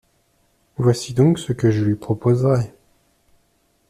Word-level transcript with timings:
Voici 0.77 1.13
donc 1.13 1.37
ce 1.37 1.53
que 1.53 1.69
je 1.69 1.83
lui 1.83 1.93
proposerais. 1.93 2.73